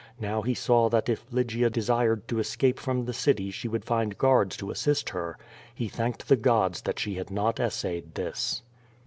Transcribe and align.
Now 0.19 0.41
he 0.41 0.55
saw 0.55 0.89
that 0.89 1.09
if 1.09 1.27
Lygia 1.31 1.69
desired 1.69 2.27
to 2.29 2.39
escape 2.39 2.79
from 2.79 3.05
the 3.05 3.13
city 3.13 3.51
she 3.51 3.67
would 3.67 3.85
find 3.85 4.17
guards 4.17 4.57
to 4.57 4.71
assist 4.71 5.11
her. 5.11 5.37
He 5.75 5.87
thanked 5.89 6.27
the 6.27 6.35
gods 6.37 6.81
that 6.81 6.97
she 6.97 7.13
had 7.17 7.29
not 7.29 7.59
essayed 7.59 8.15
this. 8.15 8.63